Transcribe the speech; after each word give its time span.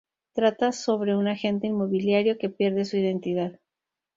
Trata 0.33 0.71
sobre 0.71 1.15
un 1.15 1.27
agente 1.27 1.67
inmobiliario 1.67 2.39
que 2.39 2.49
pierde 2.49 2.85
su 2.85 2.97
identidad. 2.97 3.59